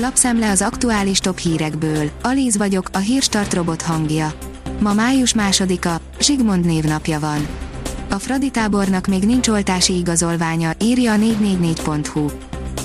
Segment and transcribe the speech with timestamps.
[0.00, 2.10] Lapszemle az aktuális top hírekből.
[2.22, 4.32] Alíz vagyok, a hírstart robot hangja.
[4.80, 7.46] Ma május másodika, Zsigmond névnapja van.
[8.10, 12.26] A Fradi tábornak még nincs oltási igazolványa, írja a 444.hu.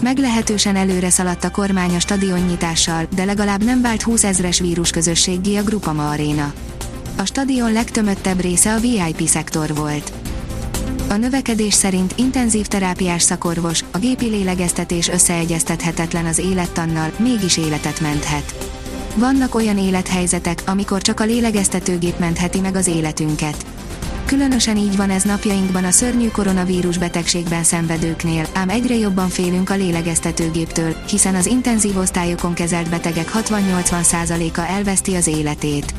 [0.01, 5.57] Meglehetősen előre szaladt a kormány a stadionnyitással, de legalább nem vált 20 ezres vírus közösségi
[5.57, 6.53] a Grupama Arena.
[7.17, 10.22] A stadion legtömöttebb része a VIP szektor volt.
[11.13, 18.71] A növekedés szerint intenzív terápiás szakorvos, a gépi lélegeztetés összeegyeztethetetlen az élettannal, mégis életet menthet.
[19.15, 23.65] Vannak olyan élethelyzetek, amikor csak a lélegeztetőgép mentheti meg az életünket.
[24.25, 29.75] Különösen így van ez napjainkban a szörnyű koronavírus betegségben szenvedőknél, ám egyre jobban félünk a
[29.75, 35.93] lélegeztetőgéptől, hiszen az intenzív osztályokon kezelt betegek 60-80%-a elveszti az életét.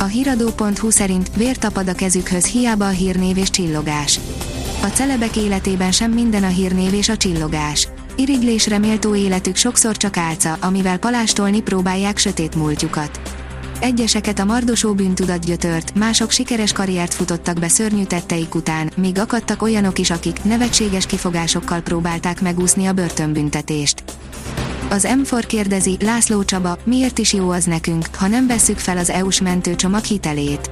[0.00, 4.20] A hiradó.hu szerint vér tapad a kezükhöz hiába a hírnév és csillogás.
[4.82, 7.88] A celebek életében sem minden a hírnév és a csillogás.
[8.16, 13.20] Irigylésre méltó életük sokszor csak álca, amivel palástolni próbálják sötét múltjukat.
[13.80, 19.62] Egyeseket a mardosó bűntudat gyötört, mások sikeres karriert futottak be szörnyű tetteik után, míg akadtak
[19.62, 24.02] olyanok is, akik nevetséges kifogásokkal próbálták megúszni a börtönbüntetést.
[24.90, 29.10] Az M4 kérdezi, László Csaba, miért is jó az nekünk, ha nem vesszük fel az
[29.10, 30.70] EU-s mentőcsomag hitelét?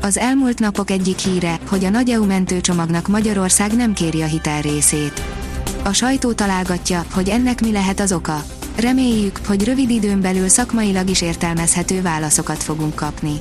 [0.00, 4.60] Az elmúlt napok egyik híre, hogy a nagy EU mentőcsomagnak Magyarország nem kéri a hitel
[4.60, 5.22] részét.
[5.84, 8.44] A sajtó találgatja, hogy ennek mi lehet az oka.
[8.76, 13.38] Reméljük, hogy rövid időn belül szakmailag is értelmezhető válaszokat fogunk kapni.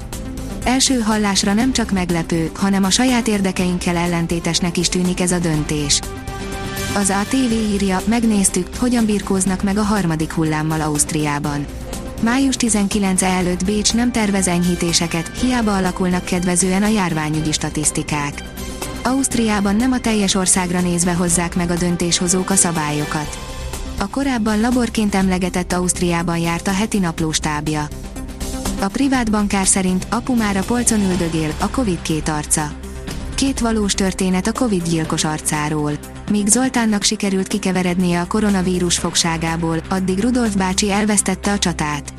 [0.63, 5.99] Első hallásra nem csak meglepő, hanem a saját érdekeinkkel ellentétesnek is tűnik ez a döntés.
[6.95, 11.65] Az ATV írja, megnéztük, hogyan birkóznak meg a harmadik hullámmal Ausztriában.
[12.21, 18.43] Május 19 előtt Bécs nem tervez enyhítéseket, hiába alakulnak kedvezően a járványügyi statisztikák.
[19.03, 23.37] Ausztriában nem a teljes országra nézve hozzák meg a döntéshozók a szabályokat.
[23.99, 27.87] A korábban laborként emlegetett Ausztriában járt a heti naplóstábja.
[28.79, 32.78] A privát bankár szerint apu már a polcon üldögél, a Covid két arca.
[33.39, 35.91] Két valós történet a Covid gyilkos arcáról.
[36.31, 42.13] Míg Zoltánnak sikerült kikeverednie a koronavírus fogságából, addig Rudolf bácsi elvesztette a csatát.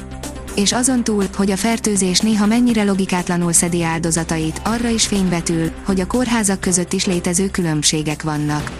[0.54, 6.00] És azon túl, hogy a fertőzés néha mennyire logikátlanul szedi áldozatait, arra is fényvetül, hogy
[6.00, 8.70] a kórházak között is létező különbségek vannak.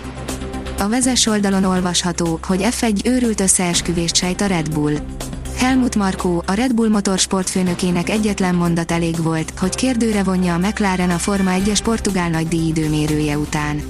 [0.78, 4.96] A vezes oldalon olvasható, hogy F1 őrült összeesküvést sejt a Red Bull.
[5.60, 10.58] Helmut Markó, a Red Bull motorsport főnökének egyetlen mondat elég volt, hogy kérdőre vonja a
[10.58, 13.82] McLaren a Forma 1-es portugál nagydíj időmérője után.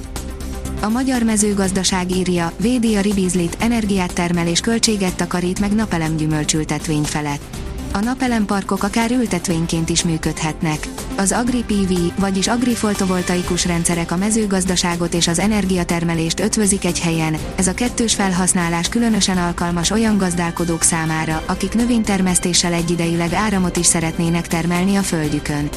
[0.80, 7.02] A magyar mezőgazdaság írja, védi a ribizlit, energiát termel és költséget takarít meg napelem gyümölcsültetvény
[7.02, 7.56] felett.
[7.92, 10.88] A napelemparkok akár ültetvényként is működhetnek.
[11.16, 17.74] Az AgriPV, vagyis agrifoltovoltaikus rendszerek a mezőgazdaságot és az energiatermelést ötvözik egy helyen, ez a
[17.74, 25.02] kettős felhasználás különösen alkalmas olyan gazdálkodók számára, akik növénytermesztéssel egyidejűleg áramot is szeretnének termelni a
[25.02, 25.68] földjükön.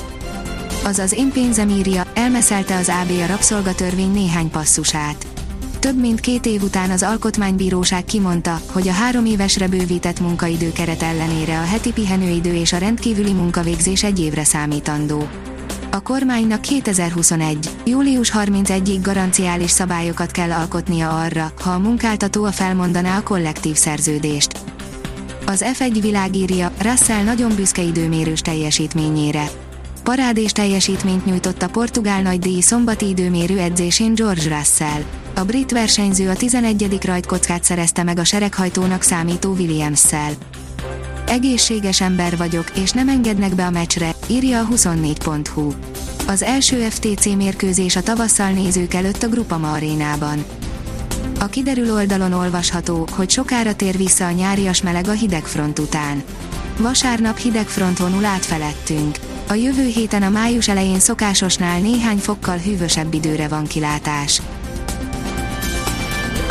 [0.84, 5.32] Azaz én pénzem írja, elmeszelte az AB a rabszolgatörvény néhány passzusát
[5.83, 11.59] több mint két év után az Alkotmánybíróság kimondta, hogy a három évesre bővített munkaidőkeret ellenére
[11.59, 15.27] a heti pihenőidő és a rendkívüli munkavégzés egy évre számítandó.
[15.91, 17.69] A kormánynak 2021.
[17.85, 24.59] július 31-ig garanciális szabályokat kell alkotnia arra, ha a munkáltató a felmondaná a kollektív szerződést.
[25.45, 29.50] Az F1 világírja, Russell nagyon büszke időmérős teljesítményére.
[30.03, 35.01] Parádés teljesítményt nyújtott a portugál nagydíj szombati időmérő edzésén George Russell.
[35.35, 37.05] A brit versenyző a 11.
[37.05, 40.31] rajtkockát szerezte meg a sereghajtónak számító Williams-szel.
[41.27, 45.73] Egészséges ember vagyok, és nem engednek be a meccsre, írja a 24.hu.
[46.27, 50.45] Az első FTC mérkőzés a tavasszal nézők előtt a Grupama arénában.
[51.39, 56.23] A kiderül oldalon olvasható, hogy sokára tér vissza a nyárias meleg a hidegfront után.
[56.77, 59.17] Vasárnap hidegfront vonul át felettünk.
[59.47, 64.41] A jövő héten a május elején szokásosnál néhány fokkal hűvösebb időre van kilátás.